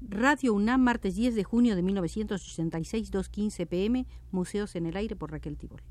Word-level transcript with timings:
Radio 0.00 0.54
UNAM, 0.54 0.80
martes 0.80 1.16
10 1.16 1.34
de 1.34 1.42
junio 1.42 1.74
de 1.74 1.82
1986, 1.82 3.10
2.15 3.12 3.66
pm, 3.66 4.06
Museos 4.30 4.76
en 4.76 4.86
el 4.86 4.96
Aire 4.96 5.16
por 5.16 5.32
Raquel 5.32 5.56
Tibol. 5.56 5.82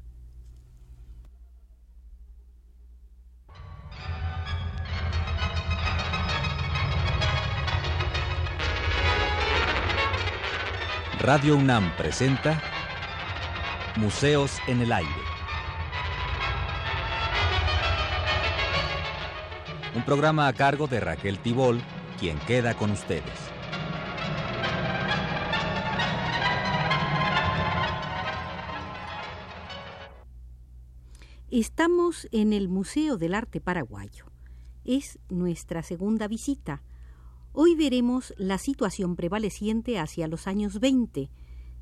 Radio 11.19 11.57
UNAM 11.57 11.91
presenta 11.97 12.61
Museos 13.97 14.59
en 14.67 14.81
el 14.81 14.93
Aire. 14.93 15.09
Un 19.95 20.03
programa 20.03 20.47
a 20.47 20.53
cargo 20.53 20.87
de 20.87 21.01
Raquel 21.01 21.39
Tibol, 21.39 21.81
quien 22.19 22.37
queda 22.39 22.75
con 22.75 22.91
ustedes. 22.91 23.56
Estamos 31.49 32.27
en 32.33 32.51
el 32.51 32.67
Museo 32.67 33.15
del 33.17 33.33
Arte 33.33 33.61
Paraguayo. 33.61 34.25
Es 34.83 35.17
nuestra 35.29 35.81
segunda 35.81 36.27
visita. 36.27 36.83
Hoy 37.53 37.73
veremos 37.73 38.33
la 38.37 38.57
situación 38.57 39.15
prevaleciente 39.15 39.97
hacia 39.97 40.27
los 40.27 40.45
años 40.45 40.81
20. 40.81 41.29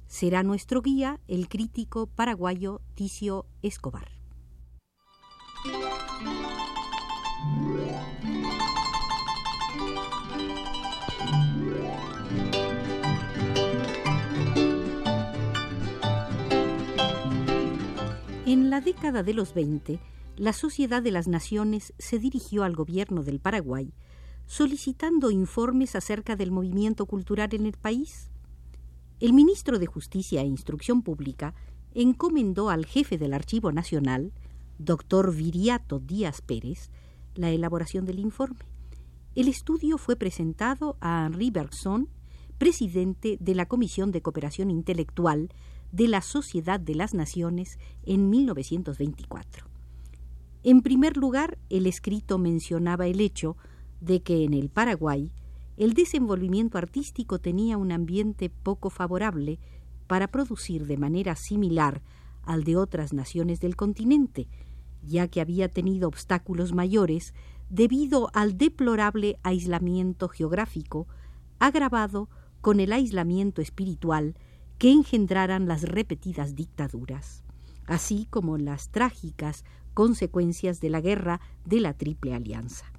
Será 0.05 0.43
nuestro 0.43 0.83
guía 0.83 1.19
el 1.27 1.49
crítico 1.49 2.05
paraguayo 2.05 2.79
Ticio 2.93 3.47
Escobar. 3.63 4.14
La 18.75 18.81
década 18.81 19.23
de 19.23 19.33
los 19.33 19.53
20, 19.53 20.01
la 20.35 20.51
Sociedad 20.51 21.01
de 21.01 21.09
las 21.09 21.29
Naciones 21.29 21.93
se 21.97 22.19
dirigió 22.19 22.65
al 22.65 22.75
gobierno 22.75 23.23
del 23.23 23.39
Paraguay 23.39 23.93
solicitando 24.47 25.31
informes 25.31 25.95
acerca 25.95 26.35
del 26.35 26.51
movimiento 26.51 27.05
cultural 27.05 27.47
en 27.53 27.67
el 27.67 27.77
país. 27.77 28.31
El 29.21 29.31
ministro 29.31 29.79
de 29.79 29.85
Justicia 29.85 30.41
e 30.41 30.45
Instrucción 30.45 31.03
Pública 31.03 31.53
encomendó 31.93 32.69
al 32.69 32.85
jefe 32.85 33.17
del 33.17 33.33
Archivo 33.33 33.71
Nacional, 33.71 34.33
doctor 34.77 35.33
Viriato 35.33 35.99
Díaz 35.99 36.41
Pérez, 36.41 36.89
la 37.33 37.51
elaboración 37.51 38.03
del 38.03 38.19
informe. 38.19 38.59
El 39.35 39.47
estudio 39.47 39.97
fue 39.97 40.17
presentado 40.17 40.97
a 40.99 41.27
Henri 41.27 41.49
Bergson, 41.49 42.09
presidente 42.57 43.37
de 43.39 43.55
la 43.55 43.67
Comisión 43.67 44.11
de 44.11 44.21
Cooperación 44.21 44.69
Intelectual 44.69 45.47
de 45.95 46.09
la 46.09 46.21
Sociedad 46.21 46.77
de 46.77 46.93
las 46.93 47.13
Naciones 47.13 47.79
en 48.03 48.29
1924. 48.29 49.65
En 50.63 50.81
primer 50.81 51.15
lugar, 51.15 51.57
el 51.69 51.87
escrito 51.87 52.37
mencionaba 52.37 53.07
el 53.07 53.21
hecho 53.21 53.55
de 54.01 54.21
que 54.21 54.43
en 54.43 54.53
el 54.53 54.67
Paraguay 54.69 55.31
el 55.77 55.93
desenvolvimiento 55.93 56.77
artístico 56.77 57.39
tenía 57.39 57.77
un 57.77 57.93
ambiente 57.93 58.49
poco 58.49 58.89
favorable 58.89 59.57
para 60.05 60.27
producir 60.27 60.85
de 60.85 60.97
manera 60.97 61.37
similar 61.37 62.01
al 62.43 62.65
de 62.65 62.75
otras 62.75 63.13
naciones 63.13 63.61
del 63.61 63.77
continente, 63.77 64.49
ya 65.01 65.29
que 65.29 65.39
había 65.39 65.69
tenido 65.69 66.09
obstáculos 66.09 66.73
mayores 66.73 67.33
debido 67.69 68.29
al 68.33 68.57
deplorable 68.57 69.37
aislamiento 69.43 70.27
geográfico, 70.27 71.07
agravado 71.57 72.29
con 72.59 72.81
el 72.81 72.91
aislamiento 72.91 73.61
espiritual 73.61 74.35
que 74.77 74.91
engendraran 74.91 75.67
las 75.67 75.83
repetidas 75.83 76.55
dictaduras, 76.55 77.43
así 77.85 78.27
como 78.29 78.57
las 78.57 78.89
trágicas 78.89 79.63
consecuencias 79.93 80.81
de 80.81 80.89
la 80.89 81.01
guerra 81.01 81.39
de 81.65 81.79
la 81.79 81.93
Triple 81.93 82.33
Alianza. 82.33 82.91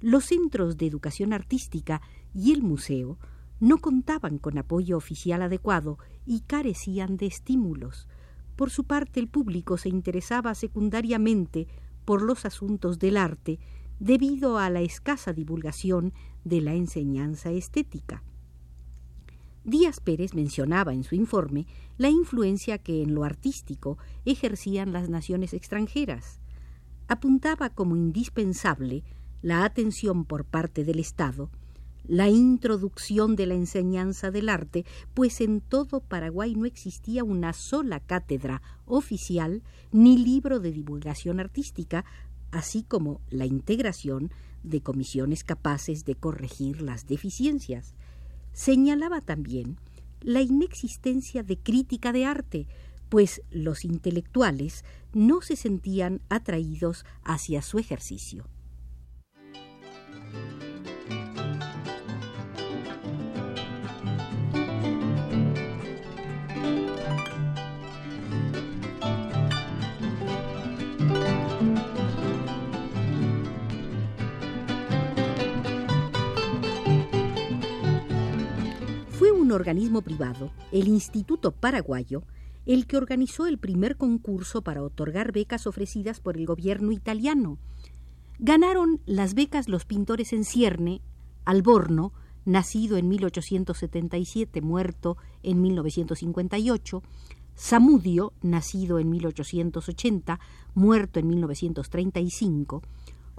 Los 0.00 0.26
centros 0.26 0.76
de 0.76 0.86
educación 0.86 1.32
artística 1.32 2.02
y 2.34 2.52
el 2.52 2.62
museo 2.62 3.18
no 3.60 3.78
contaban 3.78 4.38
con 4.38 4.58
apoyo 4.58 4.96
oficial 4.96 5.42
adecuado 5.42 5.98
y 6.26 6.40
carecían 6.40 7.16
de 7.16 7.26
estímulos. 7.26 8.06
Por 8.54 8.70
su 8.70 8.84
parte, 8.84 9.18
el 9.18 9.28
público 9.28 9.76
se 9.76 9.88
interesaba 9.88 10.54
secundariamente 10.54 11.66
por 12.04 12.22
los 12.22 12.44
asuntos 12.44 12.98
del 12.98 13.16
arte 13.16 13.58
debido 13.98 14.58
a 14.58 14.70
la 14.70 14.80
escasa 14.80 15.32
divulgación 15.32 16.12
de 16.44 16.60
la 16.60 16.74
enseñanza 16.74 17.50
estética. 17.50 18.22
Díaz 19.68 20.00
Pérez 20.00 20.32
mencionaba 20.32 20.94
en 20.94 21.04
su 21.04 21.14
informe 21.14 21.66
la 21.98 22.08
influencia 22.08 22.78
que 22.78 23.02
en 23.02 23.14
lo 23.14 23.24
artístico 23.24 23.98
ejercían 24.24 24.94
las 24.94 25.10
naciones 25.10 25.52
extranjeras. 25.52 26.40
Apuntaba 27.06 27.68
como 27.68 27.94
indispensable 27.94 29.04
la 29.42 29.66
atención 29.66 30.24
por 30.24 30.46
parte 30.46 30.84
del 30.84 30.98
Estado, 30.98 31.50
la 32.06 32.30
introducción 32.30 33.36
de 33.36 33.44
la 33.44 33.52
enseñanza 33.52 34.30
del 34.30 34.48
arte, 34.48 34.86
pues 35.12 35.42
en 35.42 35.60
todo 35.60 36.00
Paraguay 36.00 36.54
no 36.54 36.64
existía 36.64 37.22
una 37.22 37.52
sola 37.52 38.00
cátedra 38.00 38.62
oficial 38.86 39.62
ni 39.92 40.16
libro 40.16 40.60
de 40.60 40.72
divulgación 40.72 41.40
artística, 41.40 42.06
así 42.52 42.84
como 42.84 43.20
la 43.28 43.44
integración 43.44 44.32
de 44.62 44.80
comisiones 44.80 45.44
capaces 45.44 46.06
de 46.06 46.14
corregir 46.14 46.80
las 46.80 47.06
deficiencias. 47.06 47.94
Señalaba 48.58 49.20
también 49.20 49.78
la 50.20 50.40
inexistencia 50.42 51.44
de 51.44 51.58
crítica 51.58 52.10
de 52.12 52.24
arte, 52.24 52.66
pues 53.08 53.40
los 53.52 53.84
intelectuales 53.84 54.84
no 55.14 55.42
se 55.42 55.54
sentían 55.54 56.22
atraídos 56.28 57.04
hacia 57.22 57.62
su 57.62 57.78
ejercicio. 57.78 58.48
Organismo 79.58 80.02
privado, 80.02 80.50
el 80.72 80.88
Instituto 80.88 81.52
Paraguayo, 81.52 82.22
el 82.66 82.86
que 82.86 82.96
organizó 82.96 83.46
el 83.46 83.58
primer 83.58 83.96
concurso 83.96 84.62
para 84.62 84.82
otorgar 84.82 85.32
becas 85.32 85.66
ofrecidas 85.66 86.20
por 86.20 86.36
el 86.36 86.46
gobierno 86.46 86.92
italiano. 86.92 87.58
Ganaron 88.38 89.00
las 89.06 89.34
becas 89.34 89.68
los 89.68 89.84
pintores 89.84 90.32
en 90.32 90.44
cierne, 90.44 91.00
Alborno, 91.44 92.12
nacido 92.44 92.96
en 92.96 93.08
1877, 93.08 94.60
muerto 94.60 95.16
en 95.42 95.60
1958, 95.60 97.02
Samudio, 97.54 98.32
nacido 98.40 98.98
en 99.00 99.10
1880, 99.10 100.38
muerto 100.74 101.18
en 101.18 101.26
1935, 101.26 102.82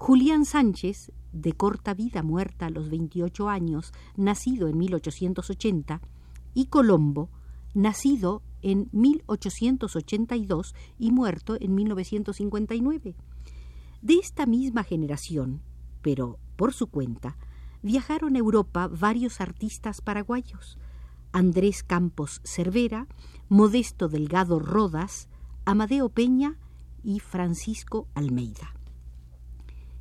Julián 0.01 0.45
Sánchez, 0.45 1.11
de 1.33 1.51
corta 1.51 1.93
vida 1.93 2.23
muerta 2.23 2.67
a 2.67 2.69
los 2.69 2.89
28 2.89 3.49
años, 3.49 3.91
nacido 4.15 4.69
en 4.69 4.77
1880, 4.77 5.99
y 6.53 6.67
Colombo, 6.67 7.29
nacido 7.73 8.41
en 8.61 8.87
1882 8.93 10.73
y 10.97 11.11
muerto 11.11 11.57
en 11.59 11.75
1959. 11.75 13.17
De 14.01 14.13
esta 14.13 14.45
misma 14.45 14.85
generación, 14.85 15.61
pero 16.01 16.39
por 16.55 16.73
su 16.73 16.87
cuenta, 16.87 17.35
viajaron 17.83 18.37
a 18.37 18.39
Europa 18.39 18.87
varios 18.87 19.41
artistas 19.41 19.99
paraguayos, 19.99 20.77
Andrés 21.33 21.83
Campos 21.83 22.39
Cervera, 22.45 23.07
Modesto 23.49 24.07
Delgado 24.07 24.59
Rodas, 24.59 25.27
Amadeo 25.65 26.07
Peña 26.07 26.57
y 27.03 27.19
Francisco 27.19 28.07
Almeida. 28.15 28.78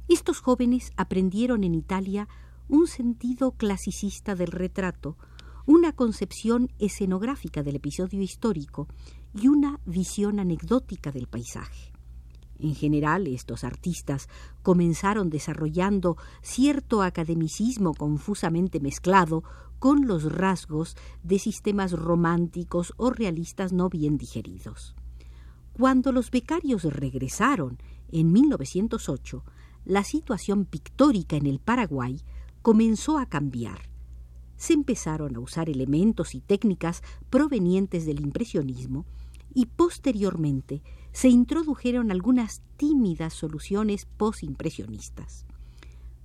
Estos 0.09 0.41
jóvenes 0.41 0.91
aprendieron 0.97 1.65
en 1.65 1.75
Italia 1.75 2.29
un 2.67 2.87
sentido 2.87 3.53
clasicista 3.53 4.35
del 4.35 4.49
retrato, 4.53 5.19
una 5.67 5.93
concepción 5.93 6.73
escenográfica 6.79 7.63
del 7.63 7.77
episodio 7.77 8.23
histórico 8.23 8.89
y 9.35 9.49
una 9.49 9.81
visión 9.85 10.41
anecdótica 10.41 11.13
del 11.13 11.27
paisaje. 11.27 11.93
En 12.59 12.75
general, 12.75 13.27
estos 13.27 13.65
artistas 13.65 14.31
comenzaron 14.63 15.29
desarrollando 15.29 16.17
cierto 16.41 17.03
academicismo 17.03 17.93
confusamente 17.93 18.81
mezclado 18.81 19.45
con 19.79 20.07
los 20.07 20.33
rasgos 20.33 20.97
de 21.23 21.39
sistemas 21.39 21.93
románticos 21.93 22.95
o 22.97 23.11
realistas 23.11 23.75
no 23.75 23.91
bien 23.91 24.17
digeridos. 24.17 24.97
Cuando 25.75 26.13
los 26.13 26.31
becarios 26.31 26.83
regresaron 26.85 27.79
en 28.11 28.33
1908, 28.33 29.45
la 29.85 30.05
situación 30.05 30.65
pictórica 30.65 31.37
en 31.37 31.47
el 31.47 31.59
Paraguay 31.59 32.23
comenzó 32.63 33.19
a 33.19 33.27
cambiar. 33.27 33.89
se 34.57 34.73
empezaron 34.73 35.37
a 35.37 35.41
usar 35.41 35.71
elementos 35.71 36.35
y 36.35 36.41
técnicas 36.41 37.03
provenientes 37.31 38.05
del 38.07 38.21
impresionismo 38.21 39.07
y 39.55 39.67
posteriormente 39.67 40.83
se 41.13 41.29
introdujeron 41.29 42.11
algunas 42.11 42.61
tímidas 42.77 43.35
soluciones 43.35 44.05
posimpresionistas. 44.05 45.47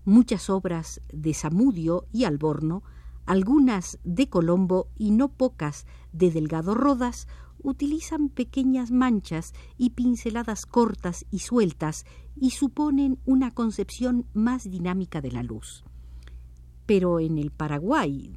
Muchas 0.03 0.49
obras 0.49 1.01
de 1.11 1.33
Samudio 1.33 2.05
y 2.11 2.25
Alborno, 2.25 2.83
algunas 3.25 3.99
de 4.03 4.27
Colombo 4.27 4.87
y 4.97 5.11
no 5.11 5.29
pocas 5.29 5.85
de 6.11 6.29
Delgado 6.29 6.73
Rodas, 6.73 7.27
utilizan 7.63 8.29
pequeñas 8.29 8.91
manchas 8.91 9.53
y 9.77 9.91
pinceladas 9.91 10.65
cortas 10.65 11.25
y 11.31 11.39
sueltas 11.39 12.05
y 12.39 12.51
suponen 12.51 13.19
una 13.25 13.51
concepción 13.51 14.25
más 14.33 14.69
dinámica 14.69 15.21
de 15.21 15.31
la 15.31 15.43
luz. 15.43 15.83
Pero 16.85 17.19
en 17.19 17.37
el 17.37 17.51
Paraguay, 17.51 18.35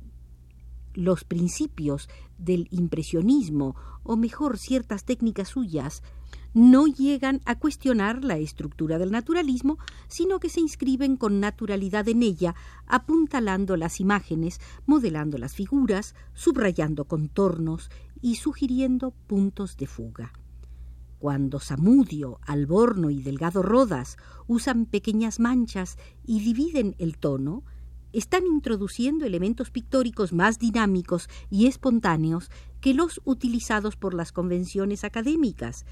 los 0.95 1.25
principios 1.25 2.09
del 2.39 2.69
impresionismo, 2.71 3.77
o 4.03 4.17
mejor 4.17 4.59
ciertas 4.59 5.05
técnicas 5.05 5.49
suyas, 5.49 6.03
no 6.55 6.87
llegan 6.87 7.43
a 7.45 7.59
cuestionar 7.59 8.25
la 8.25 8.39
estructura 8.39 8.97
del 8.99 9.11
naturalismo, 9.11 9.79
sino 10.09 10.41
que 10.41 10.49
se 10.49 10.61
inscriben 10.61 11.17
con 11.17 11.39
naturalidad 11.39 12.09
en 12.09 12.23
ella, 12.23 12.55
apuntalando 12.87 13.77
las 13.77 14.01
imágenes, 14.01 14.59
modelando 14.87 15.37
las 15.37 15.55
figuras, 15.55 16.15
subrayando 16.33 17.05
contornos 17.05 17.91
y 18.21 18.37
sugiriendo 18.37 19.13
puntos 19.27 19.77
de 19.77 19.87
fuga. 19.87 20.33
Cuando 21.19 21.61
Samudio, 21.61 22.39
Alborno 22.43 23.11
y 23.11 23.23
Delgado 23.23 23.63
Rodas 23.63 24.17
usan 24.47 24.87
pequeñas 24.87 25.41
manchas 25.41 25.97
y 26.25 26.41
dividen 26.41 26.95
el 26.99 27.17
tono, 27.17 27.65
están 28.13 28.47
introduciendo 28.47 29.25
elementos 29.25 29.71
pictóricos 29.71 30.33
más 30.33 30.59
dinámicos 30.59 31.29
y 31.51 31.67
espontáneos 31.67 32.51
que 32.81 32.95
los 32.95 33.21
utilizados 33.25 33.97
por 33.97 34.15
las 34.15 34.33
convenciones 34.33 35.05
académicas, 35.05 35.85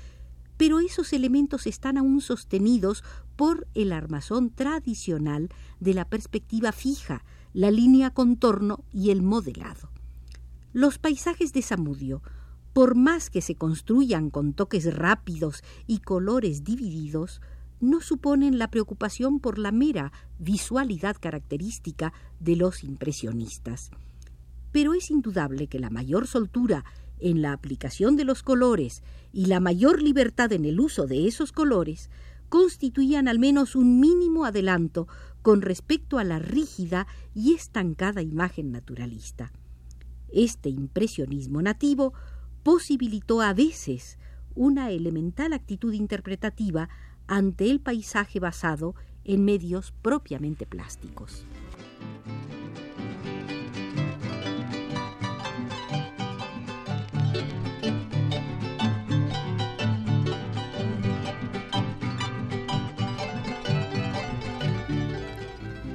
pero 0.56 0.81
esos 0.81 1.12
elementos 1.12 1.67
están 1.67 1.99
aún 1.99 2.20
sostenidos 2.20 3.03
por 3.37 3.67
el 3.75 3.93
armazón 3.93 4.50
tradicional 4.50 5.49
de 5.81 5.94
la 5.94 6.09
perspectiva 6.09 6.73
fija, 6.73 7.25
la 7.53 7.70
línea 7.70 8.11
contorno 8.11 8.85
y 8.93 9.11
el 9.11 9.23
modelado. 9.23 9.94
Los 10.75 10.99
paisajes 10.99 11.53
de 11.53 11.62
Samudio, 11.62 12.21
por 12.73 12.97
más 12.97 13.31
que 13.31 13.43
se 13.43 13.55
construyan 13.55 14.29
con 14.29 14.55
toques 14.55 14.93
rápidos 14.93 15.62
y 15.87 16.00
colores 16.00 16.65
divididos, 16.65 17.41
no 17.79 18.00
suponen 18.00 18.59
la 18.59 18.73
preocupación 18.73 19.38
por 19.38 19.61
la 19.61 19.71
mera 19.71 20.11
visualidad 20.41 21.17
característica 21.21 22.12
de 22.41 22.56
los 22.56 22.82
impresionistas. 22.82 23.93
Pero 24.73 24.94
es 24.94 25.12
indudable 25.12 25.69
que 25.69 25.79
la 25.79 25.91
mayor 25.91 26.26
soltura 26.26 26.85
en 27.20 27.41
la 27.41 27.53
aplicación 27.53 28.17
de 28.17 28.25
los 28.25 28.43
colores 28.43 29.05
y 29.32 29.47
la 29.47 29.61
mayor 29.61 30.03
libertad 30.03 30.53
en 30.53 30.65
el 30.65 30.81
uso 30.81 31.06
de 31.06 31.29
esos 31.29 31.53
colores 31.53 32.11
constituían 32.49 33.29
al 33.29 33.38
menos 33.38 33.77
un 33.77 34.00
mínimo 34.00 34.44
adelanto 34.44 35.06
con 35.41 35.62
respecto 35.62 36.19
a 36.19 36.25
la 36.25 36.41
rígida 36.41 37.06
y 37.32 37.55
estancada 37.55 38.23
imagen 38.23 38.73
naturalista. 38.73 39.53
Este 40.35 40.69
impresionismo 40.69 41.63
nativo 41.63 42.13
posibilitó 42.65 43.41
a 43.41 43.55
veces 43.55 44.19
una 44.57 44.91
elemental 44.91 45.53
actitud 45.53 45.93
interpretativa 45.93 46.89
ante 47.29 47.71
el 47.71 47.81
paisaje 47.81 48.41
basado 48.41 48.97
en 49.23 49.45
medios 49.45 49.93
propiamente 50.03 50.67
plásticos. 50.67 51.47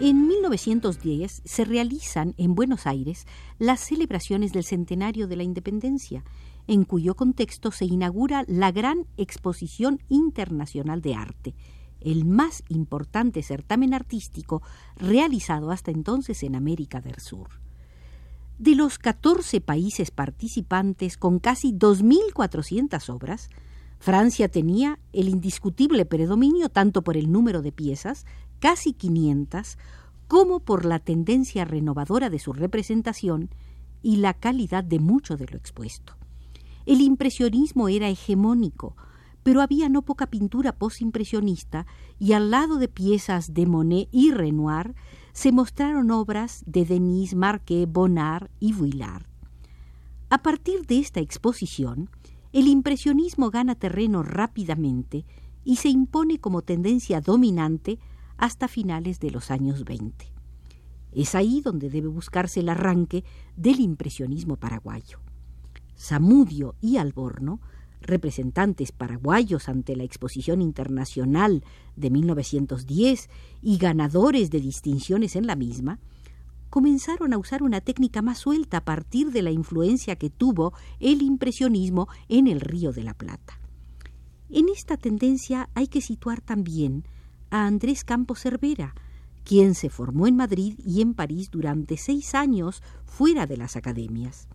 En 0.01 0.29
1910 0.29 1.41
se 1.43 1.65
realizan 1.65 2.33
en 2.37 2.55
Buenos 2.55 2.87
Aires 2.87 3.27
las 3.57 3.81
celebraciones 3.81 4.53
del 4.53 4.63
centenario 4.63 5.27
de 5.27 5.35
la 5.35 5.43
independencia, 5.43 6.23
en 6.67 6.85
cuyo 6.85 7.15
contexto 7.15 7.71
se 7.71 7.83
inaugura 7.83 8.45
la 8.47 8.71
gran 8.71 9.07
Exposición 9.17 9.99
Internacional 10.07 11.01
de 11.01 11.15
Arte, 11.15 11.53
el 11.99 12.23
más 12.23 12.63
importante 12.69 13.43
certamen 13.43 13.93
artístico 13.93 14.61
realizado 14.95 15.69
hasta 15.69 15.91
entonces 15.91 16.43
en 16.43 16.55
América 16.55 17.01
del 17.01 17.19
Sur. 17.19 17.49
De 18.57 18.75
los 18.75 18.99
14 18.99 19.59
países 19.59 20.11
participantes 20.11 21.17
con 21.17 21.39
casi 21.39 21.73
2.400 21.73 23.09
obras, 23.09 23.49
Francia 23.99 24.47
tenía 24.47 24.97
el 25.11 25.27
indiscutible 25.27 26.05
predominio 26.05 26.69
tanto 26.69 27.01
por 27.03 27.17
el 27.17 27.33
número 27.33 27.61
de 27.61 27.73
piezas, 27.73 28.25
casi 28.59 28.93
500, 28.93 29.77
como 30.27 30.59
por 30.59 30.85
la 30.85 30.99
tendencia 30.99 31.65
renovadora 31.65 32.29
de 32.29 32.39
su 32.39 32.53
representación 32.53 33.49
y 34.01 34.17
la 34.17 34.33
calidad 34.33 34.83
de 34.83 34.99
mucho 34.99 35.37
de 35.37 35.47
lo 35.47 35.57
expuesto. 35.57 36.13
El 36.85 37.01
impresionismo 37.01 37.89
era 37.89 38.09
hegemónico, 38.09 38.95
pero 39.43 39.61
había 39.61 39.89
no 39.89 40.01
poca 40.01 40.27
pintura 40.27 40.73
postimpresionista 40.73 41.85
y 42.19 42.33
al 42.33 42.51
lado 42.51 42.77
de 42.77 42.87
piezas 42.87 43.53
de 43.53 43.65
Monet 43.65 44.09
y 44.11 44.31
Renoir 44.31 44.95
se 45.33 45.51
mostraron 45.51 46.11
obras 46.11 46.63
de 46.65 46.85
Denis, 46.85 47.35
Marquet, 47.35 47.89
Bonnard 47.91 48.49
y 48.59 48.73
Vuillard. 48.73 49.25
A 50.29 50.43
partir 50.43 50.85
de 50.85 50.99
esta 50.99 51.19
exposición, 51.19 52.09
el 52.51 52.67
impresionismo 52.67 53.49
gana 53.49 53.75
terreno 53.75 54.21
rápidamente 54.21 55.25
y 55.63 55.77
se 55.77 55.89
impone 55.89 56.39
como 56.39 56.61
tendencia 56.61 57.21
dominante 57.21 57.99
hasta 58.39 58.67
finales 58.67 59.19
de 59.19 59.31
los 59.31 59.51
años 59.51 59.83
20. 59.83 60.25
Es 61.11 61.35
ahí 61.35 61.61
donde 61.61 61.89
debe 61.89 62.07
buscarse 62.07 62.61
el 62.61 62.69
arranque 62.69 63.23
del 63.55 63.81
impresionismo 63.81 64.55
paraguayo. 64.55 65.19
Samudio 65.95 66.75
y 66.81 66.97
Alborno, 66.97 67.59
representantes 68.01 68.93
paraguayos 68.93 69.67
ante 69.67 69.97
la 69.97 70.03
Exposición 70.03 70.61
Internacional 70.61 71.65
de 71.97 72.09
1910 72.09 73.29
y 73.61 73.77
ganadores 73.77 74.49
de 74.51 74.61
distinciones 74.61 75.35
en 75.35 75.45
la 75.45 75.57
misma, 75.57 75.99
comenzaron 76.69 77.33
a 77.33 77.37
usar 77.37 77.61
una 77.61 77.81
técnica 77.81 78.21
más 78.21 78.37
suelta 78.37 78.77
a 78.77 78.85
partir 78.85 79.31
de 79.31 79.41
la 79.41 79.51
influencia 79.51 80.15
que 80.15 80.29
tuvo 80.29 80.73
el 81.01 81.21
impresionismo 81.23 82.07
en 82.29 82.47
el 82.47 82.61
Río 82.61 82.93
de 82.93 83.03
la 83.03 83.15
Plata. 83.15 83.59
En 84.49 84.69
esta 84.69 84.95
tendencia 84.95 85.69
hay 85.73 85.87
que 85.87 85.99
situar 85.99 86.39
también 86.39 87.03
a 87.49 87.65
Andrés 87.65 88.03
Campos 88.03 88.41
Cervera, 88.41 88.95
quien 89.43 89.75
se 89.75 89.89
formó 89.89 90.27
en 90.27 90.35
Madrid 90.35 90.79
y 90.85 91.01
en 91.01 91.13
París 91.13 91.49
durante 91.51 91.97
seis 91.97 92.35
años 92.35 92.83
fuera 93.05 93.47
de 93.47 93.57
las 93.57 93.75
academias. 93.75 94.47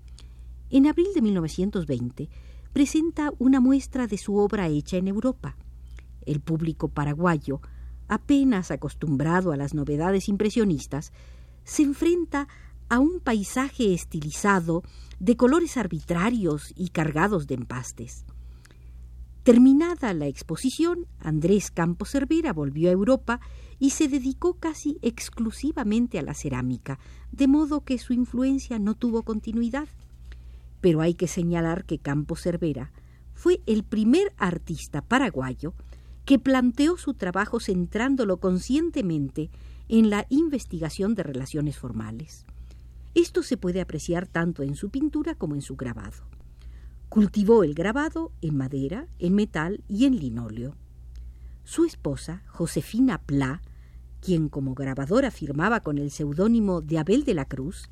En 0.71 0.87
abril 0.87 1.09
de 1.15 1.23
1920 1.23 2.29
presenta 2.73 3.33
una 3.39 3.61
muestra 3.61 4.07
de 4.07 4.19
su 4.19 4.37
obra 4.37 4.69
hecha 4.69 4.97
en 4.97 5.09
Europa. 5.09 5.57
El 6.27 6.41
público 6.41 6.89
paraguayo, 6.89 7.61
apenas 8.09 8.71
acostumbrado 8.71 9.53
a 9.53 9.57
las 9.57 9.75
novedades 9.75 10.29
impresionistas, 10.29 11.13
se 11.65 11.83
enfrenta 11.83 12.49
a 12.89 12.99
un 12.99 13.21
paisaje 13.21 13.95
estilizado 13.95 14.83
de 15.19 15.37
colores 15.37 15.77
arbitrarios 15.77 16.73
y 16.77 16.89
cargados 16.89 17.47
de 17.47 17.55
empastes. 17.55 18.25
Terminada 19.45 20.15
la 20.15 20.27
exposición, 20.27 21.07
Andrés 21.21 21.71
Campos 21.71 22.13
Cervera 22.13 22.55
volvió 22.55 22.89
a 22.89 22.93
Europa 22.93 23.41
y 23.79 23.91
se 23.91 24.09
dedicó 24.09 24.55
casi 24.55 24.99
exclusivamente 25.03 26.19
a 26.19 26.23
la 26.23 26.33
cerámica, 26.33 26.99
de 27.31 27.47
modo 27.47 27.85
que 27.85 27.99
su 27.99 28.15
influencia 28.15 28.79
no 28.79 28.95
tuvo 28.95 29.23
continuidad. 29.23 29.87
Pero 30.81 31.03
hay 31.03 31.13
que 31.13 31.29
señalar 31.29 31.85
que 31.85 31.99
Campos 31.99 32.41
Cervera 32.41 32.91
fue 33.35 33.61
el 33.67 33.85
primer 33.85 34.33
artista 34.39 35.03
paraguayo 35.03 35.75
que 36.25 36.39
planteó 36.39 36.97
su 36.97 37.13
trabajo 37.13 37.61
centrándolo 37.61 38.39
conscientemente 38.39 39.51
en 39.91 40.09
la 40.09 40.25
investigación 40.31 41.15
de 41.15 41.23
relaciones 41.23 41.77
formales. 41.77 42.47
Esto 43.15 43.43
se 43.43 43.59
puede 43.59 43.83
apreciar 43.83 44.27
tanto 44.27 44.63
en 44.63 44.75
su 44.75 44.89
pintura 44.89 45.35
como 45.35 45.55
en 45.55 45.61
su 45.61 45.77
grabado. 45.77 46.34
Cultivó 47.09 47.65
el 47.65 47.75
grabado 47.75 48.33
en 48.41 48.57
madera, 48.57 49.07
en 49.19 49.35
metal 49.35 49.85
y 49.89 50.07
en 50.07 50.17
linóleo. 50.17 50.77
Su 51.65 51.85
esposa, 51.85 52.43
Josefina 52.47 53.19
Pla, 53.19 53.63
quien 54.21 54.49
como 54.49 54.75
grabadora 54.75 55.31
firmaba 55.31 55.81
con 55.81 55.99
el 55.99 56.11
seudónimo 56.11 56.81
de 56.81 56.99
Abel 56.99 57.25
de 57.25 57.35
la 57.35 57.45
Cruz, 57.45 57.89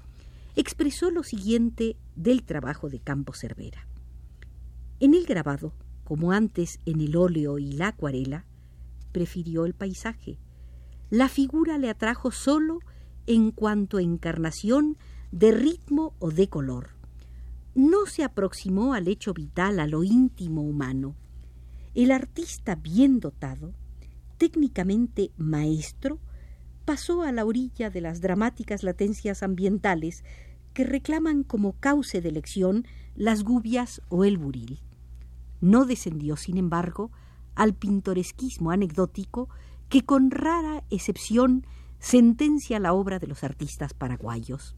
expresó 0.57 1.11
lo 1.11 1.23
siguiente 1.23 1.97
del 2.17 2.43
trabajo 2.43 2.89
de 2.89 3.01
Campo 3.01 3.33
Cervera. 3.33 3.87
En 5.01 5.15
el 5.15 5.25
grabado, 5.25 5.73
como 6.05 6.33
antes 6.33 6.79
en 6.87 7.01
el 7.01 7.17
óleo 7.17 7.59
y 7.59 7.73
la 7.73 7.89
acuarela, 7.89 8.45
prefirió 9.13 9.67
el 9.67 9.75
paisaje, 9.75 10.39
la 11.11 11.29
figura 11.29 11.79
le 11.79 11.91
atrajo 11.91 12.31
solo 12.31 12.81
en 13.27 13.51
cuanto 13.51 13.99
encarnación 13.99 14.97
de 15.31 15.53
ritmo 15.53 16.15
o 16.19 16.31
de 16.31 16.49
color. 16.49 16.91
No 17.75 18.07
se 18.07 18.23
aproximó 18.23 18.93
al 18.93 19.09
hecho 19.09 19.33
vital, 19.33 19.81
a 19.81 19.87
lo 19.87 20.05
íntimo 20.05 20.63
humano. 20.63 21.17
El 21.95 22.11
artista 22.11 22.75
bien 22.75 23.19
dotado, 23.19 23.73
técnicamente 24.37 25.31
maestro, 25.37 26.19
pasó 26.85 27.23
a 27.23 27.33
la 27.33 27.45
orilla 27.45 27.91
de 27.91 28.01
las 28.01 28.21
dramáticas 28.21 28.83
latencias 28.83 29.43
ambientales 29.43 30.25
que 30.75 30.85
reclaman 30.85 31.45
como 31.45 31.73
cauce 31.73 32.21
de 32.21 32.29
elección 32.29 32.87
las 33.15 33.45
gubias 33.45 34.03
o 34.09 34.25
el 34.25 34.39
buril. 34.39 34.81
No 35.61 35.85
descendió, 35.85 36.37
sin 36.37 36.57
embargo, 36.57 37.11
al 37.55 37.75
pintoresquismo 37.75 38.71
anecdótico 38.71 39.49
que 39.89 40.05
con 40.05 40.31
rara 40.31 40.85
excepción 40.91 41.67
sentencia 41.99 42.81
la 42.81 42.95
obra 42.95 43.19
de 43.19 43.29
los 43.29 43.45
artistas 43.45 43.95
paraguayos. 43.95 44.75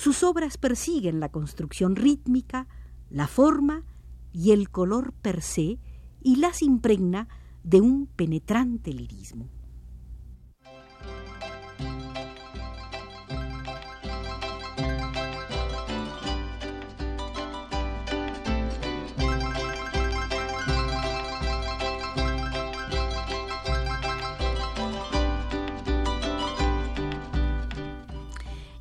Sus 0.00 0.22
obras 0.22 0.56
persiguen 0.56 1.20
la 1.20 1.28
construcción 1.28 1.94
rítmica, 1.94 2.66
la 3.10 3.26
forma 3.26 3.84
y 4.32 4.52
el 4.52 4.70
color 4.70 5.12
per 5.12 5.42
se 5.42 5.78
y 6.22 6.36
las 6.36 6.62
impregna 6.62 7.28
de 7.64 7.82
un 7.82 8.06
penetrante 8.06 8.94
lirismo. 8.94 9.50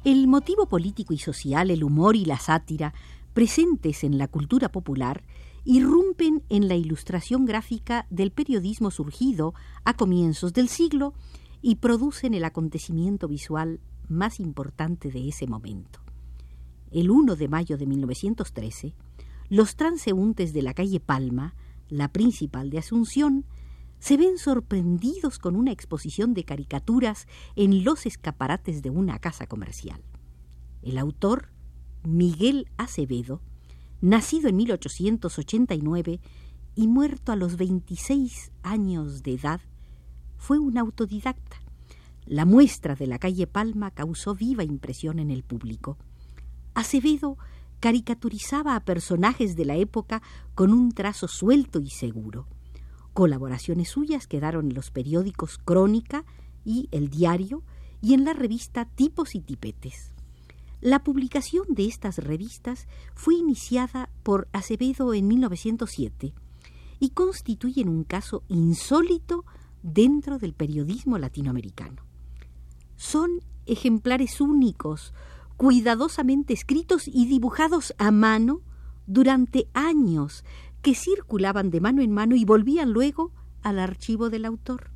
El 0.09 0.25
motivo 0.27 0.65
político 0.65 1.13
y 1.13 1.19
social, 1.19 1.69
el 1.69 1.83
humor 1.83 2.15
y 2.15 2.25
la 2.25 2.39
sátira, 2.39 2.95
presentes 3.35 4.03
en 4.03 4.17
la 4.17 4.27
cultura 4.27 4.71
popular, 4.71 5.23
irrumpen 5.65 6.41
en 6.49 6.67
la 6.67 6.73
ilustración 6.73 7.45
gráfica 7.45 8.07
del 8.09 8.31
periodismo 8.31 8.89
surgido 8.89 9.53
a 9.85 9.93
comienzos 9.93 10.53
del 10.53 10.67
siglo 10.67 11.13
y 11.61 11.75
producen 11.75 12.33
el 12.33 12.43
acontecimiento 12.43 13.27
visual 13.27 13.81
más 14.07 14.39
importante 14.39 15.11
de 15.11 15.29
ese 15.29 15.45
momento. 15.45 15.99
El 16.89 17.11
1 17.11 17.35
de 17.35 17.47
mayo 17.47 17.77
de 17.77 17.85
1913, 17.85 18.95
los 19.49 19.75
transeúntes 19.75 20.53
de 20.53 20.63
la 20.63 20.73
calle 20.73 20.99
Palma, 20.99 21.53
la 21.87 22.11
principal 22.11 22.71
de 22.71 22.79
Asunción, 22.79 23.45
se 23.99 24.17
ven 24.17 24.37
sorprendidos 24.37 25.39
con 25.39 25.55
una 25.55 25.71
exposición 25.71 26.33
de 26.33 26.45
caricaturas 26.45 27.27
en 27.55 27.83
los 27.83 28.05
escaparates 28.05 28.81
de 28.81 28.89
una 28.89 29.19
casa 29.19 29.45
comercial. 29.45 30.01
El 30.81 30.97
autor, 30.97 31.49
Miguel 32.03 32.67
Acevedo, 32.77 33.41
nacido 34.01 34.47
en 34.47 34.55
1889 34.55 36.21
y 36.75 36.87
muerto 36.87 37.31
a 37.31 37.35
los 37.35 37.57
26 37.57 38.51
años 38.63 39.23
de 39.23 39.33
edad, 39.33 39.61
fue 40.37 40.59
un 40.59 40.77
autodidacta. 40.77 41.57
La 42.25 42.45
muestra 42.45 42.95
de 42.95 43.07
la 43.07 43.19
calle 43.19 43.47
Palma 43.47 43.91
causó 43.91 44.35
viva 44.35 44.63
impresión 44.63 45.19
en 45.19 45.31
el 45.31 45.43
público. 45.43 45.97
Acevedo 46.73 47.37
caricaturizaba 47.81 48.75
a 48.75 48.85
personajes 48.85 49.55
de 49.55 49.65
la 49.65 49.75
época 49.75 50.21
con 50.55 50.71
un 50.71 50.91
trazo 50.93 51.27
suelto 51.27 51.81
y 51.81 51.89
seguro. 51.89 52.47
Colaboraciones 53.19 53.89
suyas 53.89 54.27
quedaron 54.27 54.69
en 54.69 54.75
los 54.75 54.91
periódicos 54.91 55.57
Crónica 55.57 56.23
y 56.63 56.87
El 56.91 57.09
Diario 57.09 57.63
y 58.01 58.13
en 58.13 58.23
la 58.23 58.31
revista 58.31 58.85
Tipos 58.85 59.35
y 59.35 59.41
Tipetes. 59.41 60.13
La 60.79 61.03
publicación 61.03 61.65
de 61.67 61.85
estas 61.85 62.19
revistas 62.19 62.87
fue 63.15 63.35
iniciada 63.35 64.07
por 64.23 64.47
Acevedo 64.53 65.13
en 65.13 65.27
1907 65.27 66.33
y 67.01 67.09
constituyen 67.09 67.89
un 67.89 68.05
caso 68.05 68.43
insólito 68.47 69.43
dentro 69.83 70.39
del 70.39 70.53
periodismo 70.53 71.17
latinoamericano. 71.17 72.03
Son 72.95 73.41
ejemplares 73.65 74.39
únicos, 74.39 75.13
cuidadosamente 75.57 76.53
escritos 76.53 77.05
y 77.05 77.25
dibujados 77.25 77.93
a 77.97 78.11
mano 78.11 78.61
durante 79.07 79.67
años 79.73 80.45
que 80.81 80.95
circulaban 80.95 81.69
de 81.69 81.81
mano 81.81 82.01
en 82.01 82.11
mano 82.11 82.35
y 82.35 82.45
volvían 82.45 82.91
luego 82.91 83.31
al 83.61 83.79
archivo 83.79 84.29
del 84.29 84.45
autor. 84.45 84.91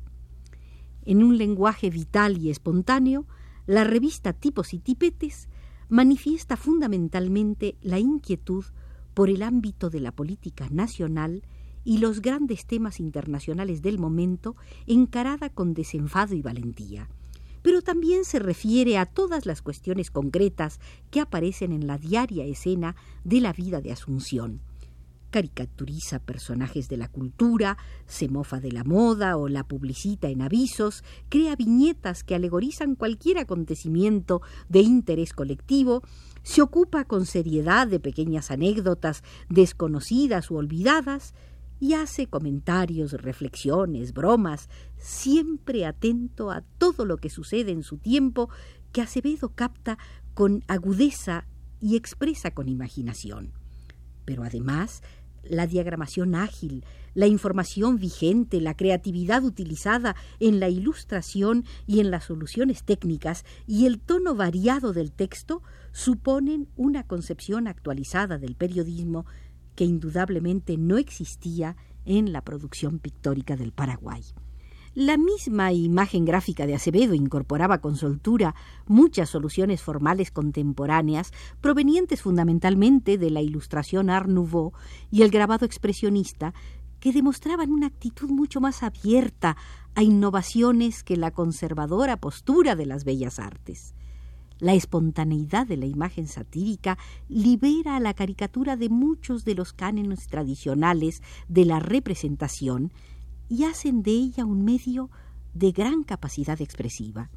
En 1.04 1.22
un 1.22 1.36
lenguaje 1.36 1.90
vital 1.90 2.38
y 2.38 2.50
espontáneo, 2.50 3.26
la 3.66 3.84
revista 3.84 4.32
Tipos 4.32 4.72
y 4.72 4.78
Tipetes 4.78 5.48
manifiesta 5.88 6.56
fundamentalmente 6.56 7.76
la 7.82 7.98
inquietud 7.98 8.64
por 9.12 9.28
el 9.28 9.42
ámbito 9.42 9.90
de 9.90 10.00
la 10.00 10.12
política 10.12 10.68
nacional 10.70 11.42
y 11.84 11.98
los 11.98 12.22
grandes 12.22 12.64
temas 12.64 12.98
internacionales 12.98 13.82
del 13.82 13.98
momento 13.98 14.56
encarada 14.86 15.50
con 15.50 15.74
desenfado 15.74 16.34
y 16.34 16.40
valentía, 16.40 17.10
pero 17.60 17.82
también 17.82 18.24
se 18.24 18.38
refiere 18.38 18.96
a 18.96 19.04
todas 19.04 19.44
las 19.44 19.60
cuestiones 19.60 20.10
concretas 20.10 20.80
que 21.10 21.20
aparecen 21.20 21.72
en 21.72 21.86
la 21.86 21.98
diaria 21.98 22.44
escena 22.46 22.96
de 23.24 23.40
la 23.40 23.52
vida 23.52 23.82
de 23.82 23.92
Asunción 23.92 24.60
caricaturiza 25.34 26.20
personajes 26.20 26.88
de 26.88 26.96
la 26.96 27.08
cultura, 27.08 27.76
se 28.06 28.28
mofa 28.28 28.60
de 28.60 28.70
la 28.70 28.84
moda 28.84 29.36
o 29.36 29.48
la 29.48 29.66
publicita 29.66 30.28
en 30.28 30.42
avisos, 30.42 31.02
crea 31.28 31.56
viñetas 31.56 32.22
que 32.22 32.36
alegorizan 32.36 32.94
cualquier 32.94 33.38
acontecimiento 33.38 34.42
de 34.68 34.82
interés 34.82 35.32
colectivo, 35.32 36.04
se 36.44 36.62
ocupa 36.62 37.04
con 37.04 37.26
seriedad 37.26 37.88
de 37.88 37.98
pequeñas 37.98 38.52
anécdotas 38.52 39.24
desconocidas 39.48 40.52
u 40.52 40.56
olvidadas, 40.56 41.34
y 41.80 41.94
hace 41.94 42.28
comentarios, 42.28 43.10
reflexiones, 43.14 44.12
bromas, 44.12 44.68
siempre 44.96 45.84
atento 45.84 46.52
a 46.52 46.62
todo 46.78 47.04
lo 47.04 47.16
que 47.16 47.28
sucede 47.28 47.72
en 47.72 47.82
su 47.82 47.98
tiempo, 47.98 48.50
que 48.92 49.02
Acevedo 49.02 49.48
capta 49.48 49.98
con 50.32 50.62
agudeza 50.68 51.48
y 51.80 51.96
expresa 51.96 52.52
con 52.52 52.68
imaginación. 52.68 53.52
Pero 54.24 54.44
además 54.44 55.02
la 55.48 55.66
diagramación 55.66 56.34
ágil, 56.34 56.84
la 57.14 57.26
información 57.26 57.98
vigente, 57.98 58.60
la 58.60 58.76
creatividad 58.76 59.44
utilizada 59.44 60.16
en 60.40 60.60
la 60.60 60.68
ilustración 60.68 61.64
y 61.86 62.00
en 62.00 62.10
las 62.10 62.24
soluciones 62.24 62.82
técnicas 62.82 63.44
y 63.66 63.86
el 63.86 64.00
tono 64.00 64.34
variado 64.34 64.92
del 64.92 65.12
texto 65.12 65.62
suponen 65.92 66.68
una 66.76 67.06
concepción 67.06 67.68
actualizada 67.68 68.38
del 68.38 68.56
periodismo 68.56 69.26
que 69.76 69.84
indudablemente 69.84 70.76
no 70.76 70.98
existía 70.98 71.76
en 72.04 72.32
la 72.32 72.42
producción 72.42 72.98
pictórica 72.98 73.56
del 73.56 73.72
Paraguay. 73.72 74.22
La 74.94 75.16
misma 75.16 75.72
imagen 75.72 76.24
gráfica 76.24 76.68
de 76.68 76.76
Acevedo 76.76 77.14
incorporaba 77.14 77.78
con 77.78 77.96
soltura 77.96 78.54
muchas 78.86 79.28
soluciones 79.28 79.82
formales 79.82 80.30
contemporáneas 80.30 81.32
provenientes 81.60 82.22
fundamentalmente 82.22 83.18
de 83.18 83.30
la 83.30 83.42
ilustración 83.42 84.08
Art 84.08 84.28
Nouveau 84.28 84.72
y 85.10 85.22
el 85.22 85.32
grabado 85.32 85.66
expresionista 85.66 86.54
que 87.00 87.12
demostraban 87.12 87.72
una 87.72 87.88
actitud 87.88 88.30
mucho 88.30 88.60
más 88.60 88.84
abierta 88.84 89.56
a 89.96 90.04
innovaciones 90.04 91.02
que 91.02 91.16
la 91.16 91.32
conservadora 91.32 92.18
postura 92.18 92.76
de 92.76 92.86
las 92.86 93.02
bellas 93.02 93.40
artes. 93.40 93.96
La 94.60 94.74
espontaneidad 94.74 95.66
de 95.66 95.76
la 95.76 95.86
imagen 95.86 96.28
satírica 96.28 96.98
libera 97.28 97.96
a 97.96 98.00
la 98.00 98.14
caricatura 98.14 98.76
de 98.76 98.90
muchos 98.90 99.44
de 99.44 99.56
los 99.56 99.72
cánones 99.72 100.28
tradicionales 100.28 101.20
de 101.48 101.64
la 101.64 101.80
representación 101.80 102.92
y 103.54 103.64
hacen 103.64 104.02
de 104.02 104.10
ella 104.10 104.44
un 104.44 104.64
medio 104.64 105.10
de 105.52 105.70
gran 105.70 106.02
capacidad 106.02 106.60
expresiva. 106.60 107.30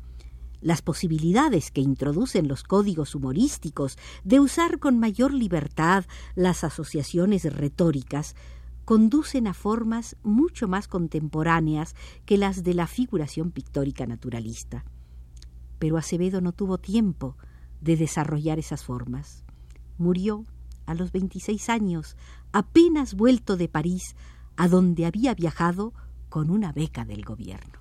Las 0.62 0.82
posibilidades 0.82 1.70
que 1.70 1.82
introducen 1.82 2.48
los 2.48 2.64
códigos 2.64 3.14
humorísticos 3.14 4.00
de 4.24 4.40
usar 4.40 4.80
con 4.80 4.98
mayor 4.98 5.32
libertad 5.32 6.06
las 6.34 6.64
asociaciones 6.64 7.44
retóricas 7.54 8.36
conducen 8.84 9.46
a 9.46 9.54
formas 9.54 10.16
mucho 10.24 10.68
más 10.68 10.88
contemporáneas 10.88 11.96
que 12.26 12.38
las 12.38 12.64
de 12.64 12.74
la 12.74 12.88
figuración 12.88 13.52
pictórica 13.52 14.08
naturalista. 14.08 14.86
Pero 15.78 15.98
Acevedo 15.98 16.42
no 16.42 16.52
tuvo 16.52 16.80
tiempo 16.80 17.38
de 17.80 17.96
desarrollar 17.96 18.58
esas 18.58 18.84
formas. 18.84 19.44
Murió 20.00 20.48
a 20.88 20.96
los 20.96 21.12
26 21.12 21.70
años, 21.70 22.18
apenas 22.52 23.14
vuelto 23.14 23.56
de 23.56 23.70
París 23.70 24.16
a 24.56 24.68
donde 24.68 25.06
había 25.06 25.36
viajado 25.36 25.94
con 26.38 26.52
una 26.52 26.72
beca 26.72 27.04
del 27.04 27.26
gobierno. 27.26 27.80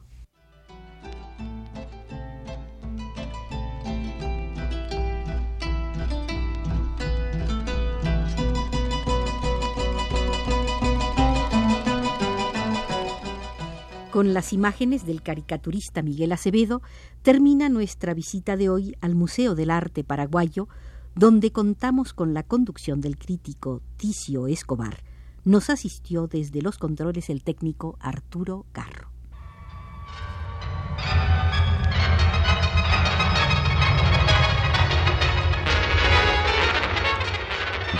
Con 14.11 14.33
las 14.33 14.55
imágenes 14.55 15.05
del 15.05 15.21
caricaturista 15.21 16.01
Miguel 16.01 16.33
Acevedo 16.33 16.81
termina 17.21 17.69
nuestra 17.69 18.15
visita 18.15 18.57
de 18.57 18.71
hoy 18.71 18.97
al 19.03 19.15
Museo 19.15 19.55
del 19.55 19.69
Arte 19.69 20.03
Paraguayo, 20.03 20.67
donde 21.15 21.53
contamos 21.53 22.15
con 22.15 22.33
la 22.33 22.43
conducción 22.43 23.03
del 23.03 23.19
crítico 23.19 23.83
Ticio 23.99 24.47
Escobar. 24.47 25.03
Nos 25.47 25.71
asistió 25.71 26.27
desde 26.27 26.61
los 26.61 26.77
controles 26.77 27.31
el 27.31 27.45
técnico 27.45 27.97
Arturo 28.01 28.67
Carro. 28.73 29.13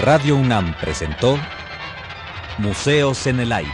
Radio 0.01 0.35
UNAM 0.35 0.75
presentó 0.81 1.39
Museos 2.59 3.29
en 3.29 3.39
el 3.39 3.53
Aire. 3.53 3.71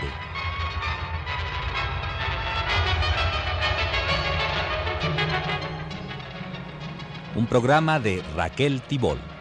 Un 7.35 7.47
programa 7.47 7.99
de 7.99 8.23
Raquel 8.37 8.83
Tibol. 8.83 9.32